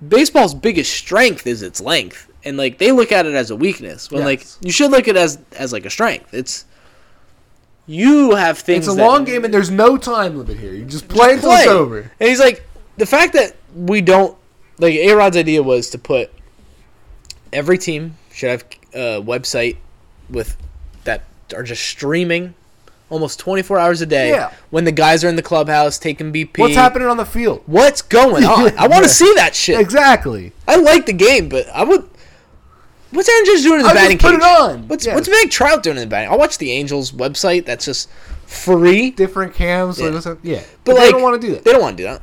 [0.05, 4.11] baseball's biggest strength is its length, and like they look at it as a weakness.
[4.11, 6.33] When like you should look at it as as like a strength.
[6.33, 6.65] It's
[7.85, 8.87] you have things.
[8.87, 10.73] it's a long game, and there's no time limit here.
[10.73, 12.11] You just play until it's over.
[12.19, 14.37] And he's like, the fact that we don't
[14.79, 16.31] like A Rod's idea was to put
[17.53, 19.77] every team should have a website
[20.29, 20.57] with
[21.03, 21.23] that
[21.55, 22.55] are just streaming
[23.09, 24.51] almost 24 hours a day Yeah.
[24.69, 26.59] when the guys are in the clubhouse taking BP.
[26.61, 27.63] What's happening on the field?
[27.65, 28.71] What's going on?
[28.77, 29.01] I want Yeah.
[29.01, 29.79] to see that shit.
[29.79, 30.51] Exactly.
[30.67, 32.07] I like the game, but I would.
[33.11, 34.39] What's Aaron Judge doing in the just batting put cage?
[34.39, 34.87] it on.
[34.87, 35.15] What's Yes.
[35.15, 36.29] What's Mike Trout doing in the batting?
[36.29, 37.65] I'll watch the Angels website.
[37.65, 38.07] That's just
[38.45, 39.09] free.
[39.09, 40.09] Different cams, Yeah.
[40.09, 40.61] like yeah.
[40.83, 41.63] But, they like, don't want to do that.
[41.63, 42.21] They don't want to do that.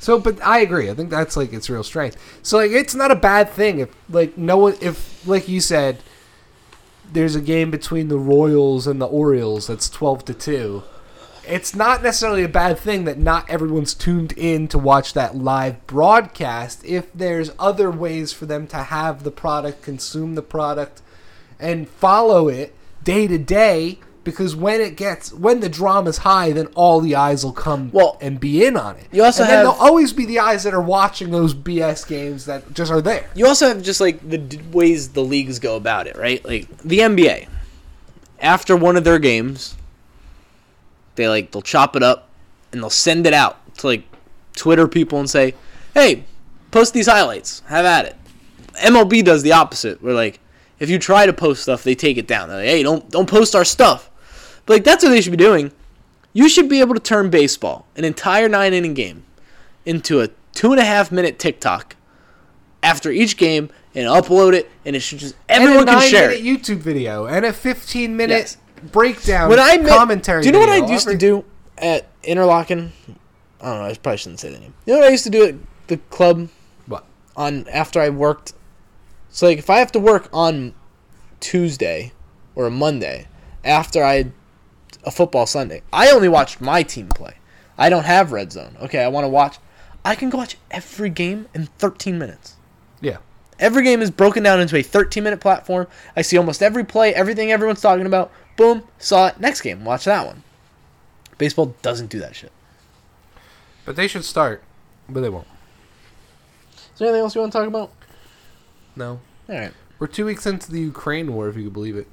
[0.00, 0.90] So, but I agree.
[0.90, 2.16] I think that's like its real strength.
[2.42, 5.98] So, like, it's not a bad thing if, like, no one, if, like you said,
[7.12, 10.82] there's a game between the Royals and the Orioles that's twelve to two.
[11.46, 15.86] It's not necessarily a bad thing that not everyone's tuned in to watch that live
[15.86, 16.82] broadcast.
[16.84, 21.02] If there's other ways for them to have the product, consume the product,
[21.60, 23.98] and follow it day to day.
[24.24, 28.16] Because when it gets when the drama's high, then all the eyes will come Well,
[28.22, 29.06] and be in on it.
[29.12, 32.46] you also and have- there'll always be the eyes that are watching those BS games
[32.46, 33.26] that just are there.
[33.34, 36.42] You also have just like the d- ways the leagues go about it, right?
[36.44, 37.46] Like the NBA,
[38.40, 39.74] after one of their games,
[41.16, 42.28] they like they'll chop it up
[42.72, 44.04] and they'll send it out to like
[44.56, 45.54] Twitter people and say,
[45.94, 46.24] "Hey,
[46.70, 47.62] post these highlights.
[47.66, 48.16] Have at it."
[48.82, 50.02] MLB does the opposite.
[50.02, 50.40] We're like
[50.80, 52.48] if you try to post stuff, they take it down.
[52.48, 54.10] They're like, "Hey, don't don't post our stuff."
[54.66, 55.72] But like that's what they should be doing.
[56.32, 59.24] You should be able to turn baseball, an entire nine inning game,
[59.84, 61.96] into a two and a half minute TikTok
[62.82, 66.42] after each game and upload it, and it should just everyone can share it.
[66.42, 68.56] YouTube video and a 15 minute Yes.
[68.90, 70.42] breakdown When I met, commentary.
[70.42, 71.44] do you know what I used to do
[71.78, 72.90] at Interlochen?
[73.60, 73.84] I don't know.
[73.86, 74.74] I probably shouldn't say the name.
[74.86, 75.54] You know what I used to do at
[75.86, 76.48] the club
[76.86, 77.04] What?
[77.36, 78.52] on after I worked.
[79.30, 80.74] So like if I have to work on
[81.40, 82.12] Tuesday
[82.54, 83.26] or a Monday
[83.64, 84.26] after I
[85.04, 87.34] a football Sunday, I only watched my team play.
[87.76, 88.76] I don't have red zone.
[88.82, 89.58] Okay, I want to watch.
[90.04, 92.56] I can go watch every game in 13 minutes.
[93.00, 93.18] Yeah.
[93.58, 95.86] Every game is broken down into a 13 minute platform.
[96.16, 98.30] I see almost every play, everything everyone's talking about.
[98.56, 99.40] Boom, saw it.
[99.40, 100.42] Next game, watch that one.
[101.38, 102.52] Baseball doesn't do that shit.
[103.84, 104.62] But they should start,
[105.08, 105.46] but they won't.
[106.72, 107.90] Is there anything else you want to talk about?
[108.96, 109.20] No.
[109.48, 109.72] All right.
[109.98, 112.06] We're two weeks into the Ukraine war, if you could believe it.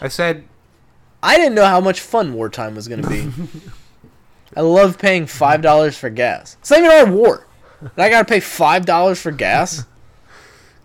[0.00, 0.44] I said,
[1.24, 3.30] I didn't know how much fun wartime was going to be.
[4.56, 6.58] I love paying five dollars for gas.
[6.60, 7.46] It's not even our war.
[7.80, 9.84] And I gotta pay five dollars for gas.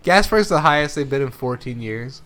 [0.02, 2.22] gas prices the highest they've been in 14 years.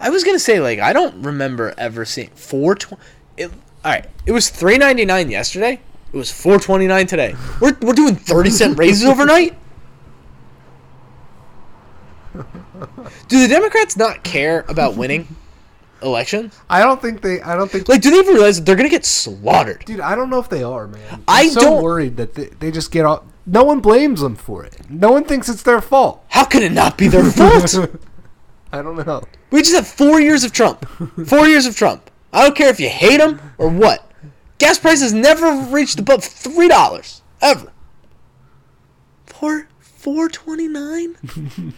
[0.00, 3.02] I was gonna say like I don't remember ever seeing four twenty.
[3.40, 3.50] All
[3.84, 5.80] right, it was three ninety nine yesterday.
[6.12, 7.36] It was four twenty nine today.
[7.60, 9.56] We're we're doing thirty cent raises overnight.
[13.28, 15.36] Do the Democrats not care about winning
[16.02, 16.58] elections?
[16.68, 17.40] I don't think they.
[17.42, 17.88] I don't think.
[17.88, 19.84] Like, do they even realize that they're gonna get slaughtered?
[19.84, 21.00] Dude, I don't know if they are, man.
[21.12, 23.24] I'm I so don't- worried that they, they just get off.
[23.46, 24.76] No one blames them for it.
[24.88, 26.24] No one thinks it's their fault.
[26.28, 27.74] How can it not be their fault?
[28.72, 29.24] I don't know.
[29.50, 30.86] We just have four years of Trump.
[31.26, 32.08] Four years of Trump.
[32.32, 34.08] I don't care if you hate him or what.
[34.58, 37.72] Gas prices never reached above three dollars ever.
[39.26, 41.16] Four four twenty nine.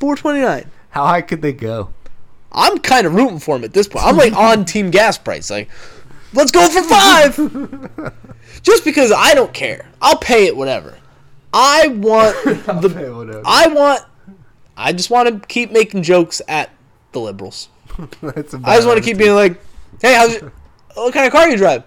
[0.00, 0.70] Four twenty nine.
[0.90, 1.90] How high could they go?
[2.54, 4.04] I'm kind of rooting for him at this point.
[4.04, 5.50] I'm like on team gas price.
[5.50, 5.68] Like,
[6.32, 8.12] let's go for five.
[8.62, 10.96] Just because I don't care, I'll pay it whatever.
[11.52, 13.42] I want the.
[13.44, 14.02] I want.
[14.76, 16.70] I just want to keep making jokes at
[17.12, 17.68] the liberals.
[17.98, 19.60] I just want to keep being like,
[20.00, 20.52] "Hey, how's your,
[20.94, 21.84] what kind of car you drive?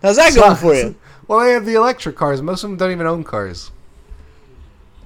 [0.00, 0.96] How's that going for you?"
[1.28, 2.40] Well, they have the electric cars.
[2.40, 3.70] Most of them don't even own cars.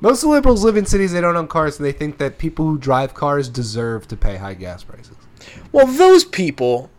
[0.00, 2.78] Most liberals live in cities they don't own cars, and they think that people who
[2.78, 5.16] drive cars deserve to pay high gas prices.
[5.72, 6.90] Well, those people,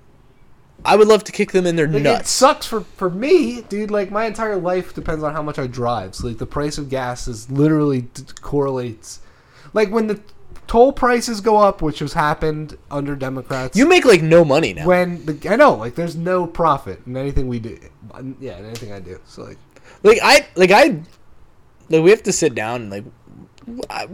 [0.84, 2.30] I would love to kick them in their Like, It nuts.
[2.32, 3.92] sucks for for me, dude.
[3.92, 6.16] Like my entire life depends on how much I drive.
[6.16, 9.20] So like the price of gas is literally d- correlates.
[9.74, 10.20] Like when the
[10.68, 13.78] toll prices go up, which has happened under Democrats.
[13.78, 14.86] You make like no money now.
[14.88, 17.78] when the I know like there's no profit in anything we do.
[18.40, 19.20] Yeah, in anything I do.
[19.26, 19.58] So like
[20.04, 21.00] Like I, like I,
[21.90, 23.04] like we have to sit down and like,
[23.90, 24.08] I,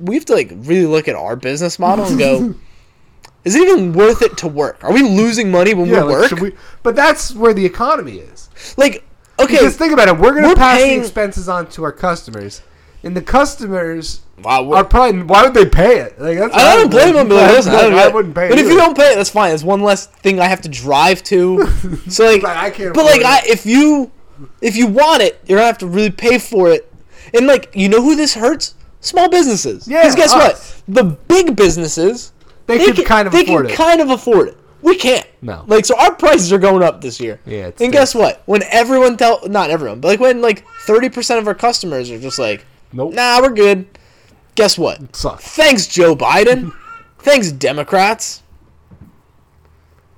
[0.00, 2.54] we have to like really look at our business model and go,
[3.44, 4.82] is it even worth it to work?
[4.84, 6.40] Are we losing money when yeah, we like, work?
[6.40, 6.52] we?
[6.82, 8.48] But that's where the economy is.
[8.76, 9.04] like,
[9.38, 11.92] okay, Because think about it, we're gonna We're pass paying- the expenses on to our
[11.92, 12.62] customers,
[13.02, 16.18] and the customers wow, we're- probably why would they pay it?
[16.20, 17.28] Like that's I don't blame them.
[17.28, 18.48] But like, listen, I, I wouldn't pay.
[18.48, 19.52] But if you don't pay it, that's fine.
[19.52, 21.66] It's one less thing I have to drive to.
[22.08, 24.10] So like, But I can't But like, I, if you
[24.60, 26.90] if you want it, you're gonna have to really pay for it.
[27.32, 28.74] And like, you know who this hurts?
[29.00, 29.86] Small businesses.
[29.88, 30.82] Yeah, Because guess us.
[30.86, 30.94] what?
[30.96, 32.32] The big businesses
[32.66, 33.76] They could kind of they afford can it.
[33.76, 34.58] kind of afford it.
[34.82, 35.26] We can't.
[35.40, 35.64] No.
[35.66, 37.40] Like, so our prices are going up this year.
[37.46, 38.42] Yeah, it's and guess what?
[38.46, 42.18] When everyone tell not everyone, but like when like thirty percent of our customers are
[42.18, 43.14] just like, Nope.
[43.14, 43.86] nah, we're good.
[44.56, 45.16] Guess what?
[45.16, 45.42] Sucks.
[45.56, 46.72] Thanks, Joe Biden.
[47.18, 48.42] Thanks, Democrats.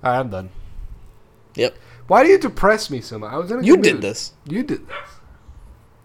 [0.02, 0.50] All right, I'm done.
[1.55, 1.76] Yep.
[2.07, 3.33] Why do you depress me so much?
[3.33, 4.03] I was in a You good did mood.
[4.03, 4.33] this.
[4.47, 4.97] You did this.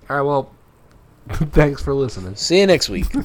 [0.09, 0.21] All right.
[0.23, 0.51] Well,
[1.51, 2.35] thanks for listening.
[2.35, 3.05] See you next week.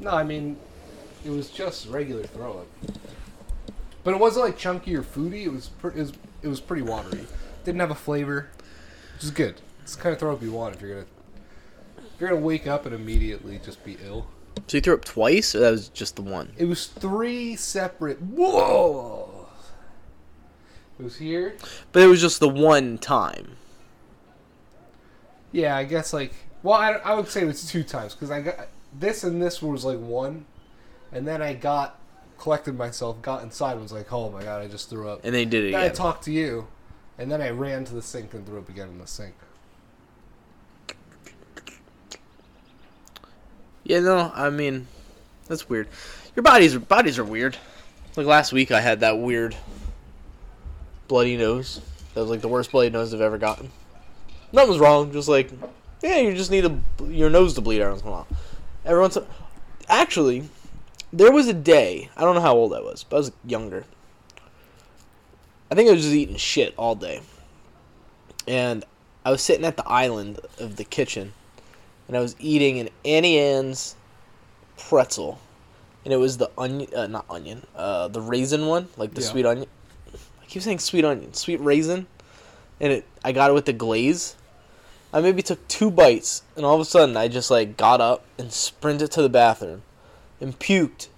[0.00, 0.56] No, I mean,
[1.24, 2.66] it was just regular throw up.
[4.04, 5.44] But it wasn't like chunky or foody.
[5.44, 7.26] It was, pre- it was it was pretty watery.
[7.64, 8.48] Didn't have a flavor,
[9.14, 9.60] which is good.
[9.82, 11.06] It's the kind of throw up you want if you're gonna
[11.98, 14.26] if you're gonna wake up and immediately just be ill.
[14.66, 16.52] So you threw up twice, or that was just the one?
[16.56, 18.20] It was three separate.
[18.20, 19.48] Whoa!
[20.98, 21.56] It was here.
[21.92, 23.56] But it was just the one time.
[25.52, 26.32] Yeah, I guess like.
[26.62, 29.62] Well, I, I would say it was two times because I got this and this
[29.62, 30.46] was like one,
[31.12, 31.98] and then I got
[32.38, 35.20] collected myself, got inside, and was like, oh my god, I just threw up.
[35.24, 36.68] And they did it Then I talked to you,
[37.18, 39.34] and then I ran to the sink and threw up again in the sink.
[43.84, 44.86] Yeah, no, I mean,
[45.46, 45.88] that's weird.
[46.36, 47.56] Your bodies are bodies are weird.
[48.16, 49.56] Like last week, I had that weird
[51.08, 51.80] bloody nose.
[52.14, 53.70] That was like the worst bloody nose I've ever gotten.
[54.52, 55.12] Nothing was wrong.
[55.12, 55.50] Just like,
[56.02, 58.26] yeah, you just need a, your nose to bleed every once in a while.
[58.84, 59.26] Every once, in-
[59.88, 60.48] actually,
[61.12, 62.10] there was a day.
[62.16, 63.84] I don't know how old I was, but I was younger.
[65.70, 67.20] I think I was just eating shit all day,
[68.46, 68.84] and
[69.24, 71.34] I was sitting at the island of the kitchen,
[72.06, 73.94] and I was eating an Auntie Anne's
[74.78, 75.38] pretzel,
[76.04, 79.26] and it was the onion, uh, not onion, uh, the raisin one, like the Yeah.
[79.28, 79.68] sweet onion.
[80.42, 82.06] I keep saying sweet onion, sweet raisin,
[82.80, 83.04] and it.
[83.22, 84.36] I got it with the glaze.
[85.12, 88.24] I maybe took two bites, and all of a sudden, I just like got up
[88.38, 89.82] and sprinted to the bathroom,
[90.40, 91.08] and puked.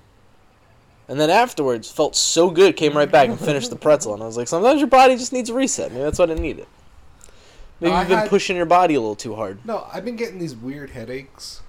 [1.08, 4.26] And then afterwards, felt so good, came right back and finished the pretzel, and I
[4.26, 5.90] was like, sometimes your body just needs a reset.
[5.90, 6.66] Maybe that's what it needed.
[7.80, 9.58] Maybe I you've been had- pushing your body a little too hard.
[9.66, 11.62] No, I've been getting these weird headaches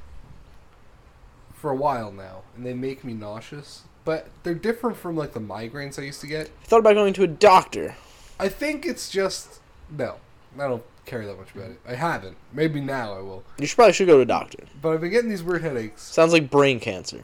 [1.55, 3.83] for a while now, and they make me nauseous.
[4.03, 6.47] But they're different from like the migraines I used to get.
[6.47, 7.95] I thought about going to a doctor.
[8.39, 9.59] I think it's just
[9.95, 10.15] no.
[10.59, 11.79] I don't care that much about it.
[11.87, 12.37] I haven't.
[12.53, 13.43] Maybe now I will.
[13.57, 14.63] You should probably should go to a doctor.
[14.81, 16.01] But I've been getting these weird headaches.
[16.01, 17.23] Sounds like brain cancer.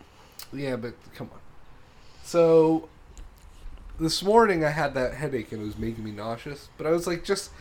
[0.54, 1.40] Yeah, but come on.
[2.24, 2.90] So
[4.00, 6.70] this morning I had that headache and it was making me nauseous.
[6.78, 7.52] But I was like, just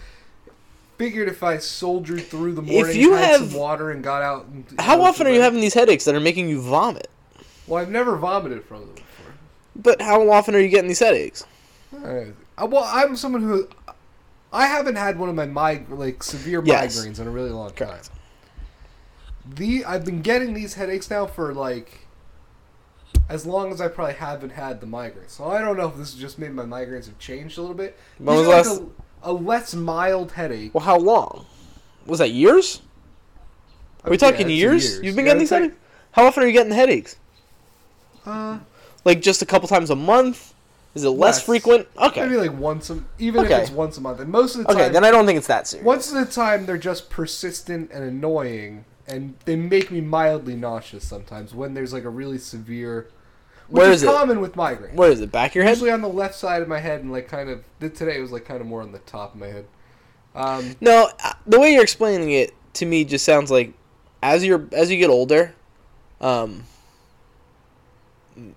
[0.99, 4.23] figured if I soldiered through the morning, if you had have- some water, and got
[4.23, 4.47] out.
[4.47, 7.09] And, How often are you having these headaches that are making you vomit?
[7.67, 9.35] Well, I've never vomited from them before.
[9.75, 11.45] But how often are you getting these headaches?
[11.93, 12.27] Uh,
[12.67, 13.69] well, I'm someone who
[14.53, 16.97] I haven't had one of my mig- like severe Yes.
[16.99, 17.89] migraines in a really long time.
[17.89, 18.11] Correct.
[19.49, 22.01] The I've been getting these headaches now for like
[23.29, 25.31] as long as I probably haven't had the migraines.
[25.31, 27.77] So I don't know if this has just made my migraines have changed a little
[27.77, 27.99] bit.
[28.19, 28.91] When was like,
[29.23, 30.75] a, a less mild headache.
[30.75, 31.47] Well, how long?
[32.07, 32.83] Was that years?
[34.05, 35.01] Are we talking it's years?
[35.01, 35.77] You've been Yeah, getting these headaches?
[36.13, 37.17] How often are you getting the headaches?
[38.25, 38.59] Uh,
[39.05, 40.55] Like just a couple times a month?
[40.97, 41.43] Is it less Less.
[41.45, 41.87] frequent?
[41.99, 42.23] Okay.
[42.23, 43.55] maybe like once a even Okay.
[43.57, 44.19] if it's once a month.
[44.19, 45.85] And most of the time Okay, then I don't think it's that serious.
[45.85, 51.07] once at a time, they're just persistent and annoying, and they make me mildly nauseous
[51.07, 53.09] sometimes when there's like a really severe.
[53.69, 54.07] Which Where is, is it?
[54.07, 54.95] common with migraine.
[54.97, 55.31] Where is it?
[55.33, 55.73] Back of your head?
[55.73, 58.33] Usually on the left side of my head, and like kind of today it was
[58.33, 59.67] like kind of more on the top of my head.
[60.35, 63.73] Um, No, uh, the way you're explaining it to me just sounds like
[64.23, 65.53] as you're as you get older,
[66.21, 66.65] um,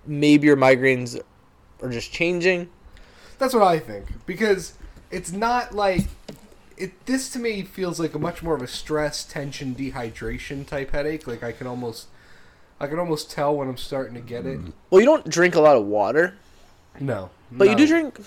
[0.06, 1.20] maybe your migraines
[1.82, 2.68] are just changing.
[3.38, 4.74] that's what I think because
[5.10, 6.06] it's not like
[6.76, 7.06] it.
[7.06, 11.26] This to me feels like a much more of a stress, tension, dehydration type headache.
[11.26, 12.06] Like I can almost,
[12.78, 14.60] I can almost tell when I'm starting to get it.
[14.60, 14.72] Mm.
[14.90, 16.36] Well, you don't drink a lot of water,
[16.98, 18.18] No, but you do drink.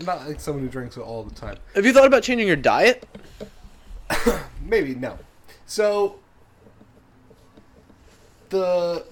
[0.00, 1.56] Not like someone who drinks it all the time.
[1.74, 3.06] Have you thought about changing your diet?
[4.60, 5.18] Maybe no.
[5.64, 6.16] So
[8.48, 9.04] the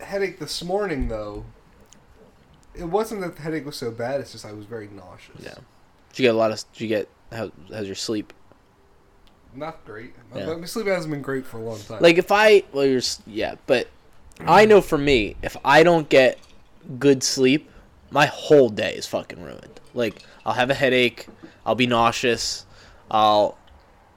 [0.00, 1.44] headache this morning, though,
[2.74, 4.20] it wasn't that the headache was so bad.
[4.20, 5.40] It's just I was very nauseous.
[5.40, 5.54] Yeah.
[6.10, 6.64] Did you get a lot of?
[6.72, 7.50] Did you get how?
[7.72, 8.32] How's your sleep?
[9.54, 10.14] not great.
[10.32, 10.54] My- Yeah.
[10.56, 12.00] My sleep hasn't been great for a long time.
[12.00, 13.88] Like if I well, you're yeah, but
[14.40, 16.38] I know for me, if I don't get
[16.98, 17.70] good sleep,
[18.10, 19.80] my whole day is fucking ruined.
[19.94, 21.26] Like I'll have a headache,
[21.66, 22.64] I'll be nauseous,
[23.10, 23.58] I'll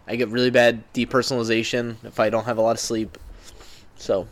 [0.07, 3.17] I get really bad depersonalization if I don't have a lot of sleep.
[3.97, 4.27] So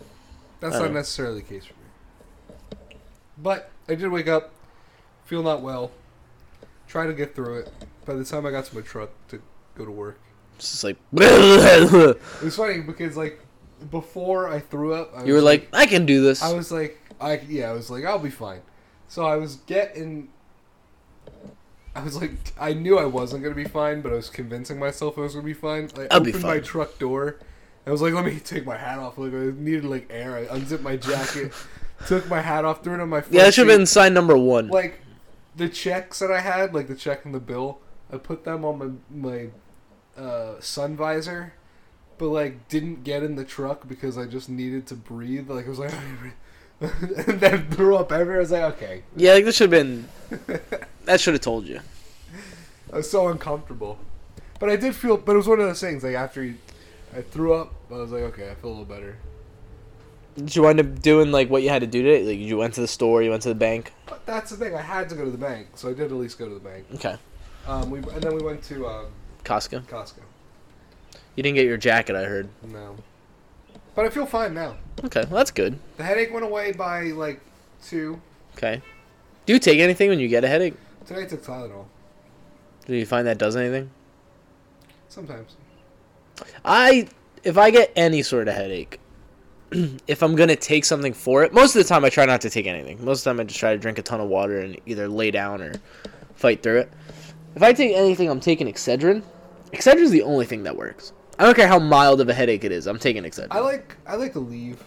[0.59, 0.91] that's not know.
[0.93, 2.77] necessarily the case for me.
[3.37, 4.51] But I did wake up,
[5.25, 5.91] feel not well,
[6.87, 7.71] try to get through it.
[8.05, 9.41] By the time I got to my truck to
[9.75, 10.19] go to work,
[10.57, 13.39] it's just like it was funny because like
[13.89, 16.41] before I threw up, I you were was like, I can do this.
[16.41, 18.61] I was like, I yeah, I was like, I'll be fine.
[19.07, 20.29] So I was getting.
[21.95, 25.17] I was like, I knew I wasn't gonna be fine, but I was convincing myself
[25.17, 25.89] I was gonna be fine.
[25.97, 27.39] I I'll be opened my truck door.
[27.85, 29.17] I was like, let me take my hat off.
[29.17, 30.37] Like I needed like air.
[30.37, 31.51] I unzipped my jacket,
[32.07, 33.23] took my hat off, threw it on my.
[33.29, 34.67] Yeah, that should have been sign number one.
[34.67, 34.99] like
[35.55, 37.79] the checks that I had, like the check and the bill.
[38.11, 39.49] I put them on my
[40.17, 41.53] my uh, sun visor,
[42.17, 45.49] but like didn't get in the truck because I just needed to breathe.
[45.49, 45.93] Like I was like,
[46.81, 48.37] and then threw up everywhere.
[48.37, 50.07] I was like, okay, Yeah, like this should have been.
[51.05, 51.79] That should have told you.
[52.91, 53.97] I was so uncomfortable.
[54.59, 55.17] But I did feel.
[55.17, 56.03] But it was one of those things.
[56.03, 56.55] Like after you,
[57.15, 59.17] I threw up, I was like, okay, I feel a little better.
[60.35, 62.23] Did you wind up doing like what you had to do today?
[62.23, 63.93] Like you went to the store, you went to the bank.
[64.07, 64.75] But that's the thing.
[64.75, 66.59] I had to go to the bank, so I did at least go to the
[66.59, 66.85] bank.
[66.95, 67.15] Okay,
[67.67, 69.05] Um, we and then we went to um,
[69.43, 69.83] Costco.
[69.83, 70.19] Costco.
[71.35, 72.49] You didn't get your jacket, I heard.
[72.63, 72.95] No,
[73.95, 74.77] but I feel fine now.
[75.03, 75.77] Okay, well that's good.
[75.97, 77.39] The headache went away by like
[77.83, 78.19] two.
[78.57, 78.81] Okay.
[79.45, 80.75] Do you take anything when you get a headache?
[81.05, 81.85] Today I took Tylenol.
[82.85, 83.89] Do you find that does anything?
[85.09, 85.55] Sometimes.
[86.65, 87.07] I
[87.43, 88.99] if I get any sort of headache,
[90.07, 92.49] if I'm gonna take something for it, most of the time I try not to
[92.49, 93.03] take anything.
[93.03, 95.07] Most of the time I just try to drink a ton of water and either
[95.07, 95.73] lay down or
[96.35, 96.91] fight through it.
[97.55, 99.23] If I take anything, I'm taking Excedrin.
[99.71, 101.13] Excedrin's the only thing that works.
[101.39, 102.85] I don't care how mild of a headache it is.
[102.87, 103.47] I'm taking Excedrin.
[103.51, 104.77] I like I like Aleve.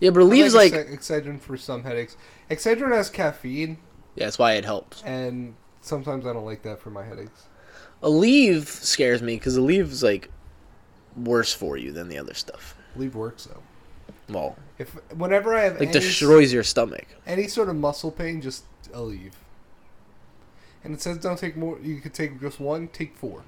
[0.00, 2.16] yeah, but Aleve's I like, Ex- Excedrin for some headaches.
[2.50, 3.78] Excedrin has caffeine,
[4.14, 5.02] yeah, that's why it helps.
[5.02, 7.46] and sometimes I don't like that for my headaches.
[8.02, 10.30] Aleve scares me because Aleve's like
[11.16, 12.76] worse for you than the other stuff.
[12.96, 13.62] Aleve works though.
[14.28, 17.06] Well, If whenever I have like any, destroys your stomach.
[17.26, 18.64] any sort of muscle pain, just
[18.94, 19.34] leave
[20.82, 21.78] And it says don't take more.
[21.82, 22.88] You could take just one.
[22.88, 23.42] Take four.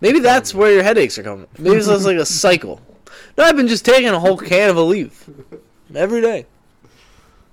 [0.00, 1.46] Maybe that's where your headaches are coming.
[1.58, 2.80] Maybe it's just like a cycle.
[3.36, 5.12] No, I've been just taking a whole can of Aleve
[5.94, 6.46] every day.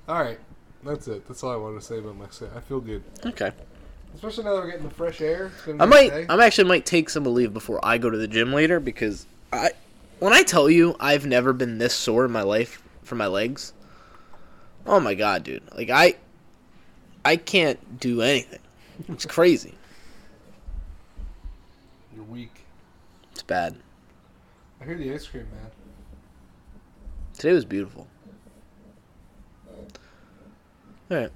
[0.07, 0.39] All right,
[0.85, 1.27] that's it.
[1.27, 2.49] That's all I wanted to say about my set.
[2.55, 3.51] I feel good, Okay.
[4.15, 5.51] especially now that we're getting the fresh air.
[5.67, 6.13] A I might.
[6.29, 9.71] I'm actually might take some Aleve before I go to the gym later because I,
[10.19, 13.73] when I tell you I've never been this sore in my life for my legs.
[14.85, 15.63] Oh my god, dude!
[15.75, 16.15] Like I,
[17.25, 18.59] I can't do anything.
[19.07, 19.75] It's crazy.
[22.15, 22.65] You're weak.
[23.31, 23.75] It's bad.
[24.81, 25.71] I hear the ice cream, man.
[27.33, 28.07] Today was beautiful.
[31.11, 31.31] All right.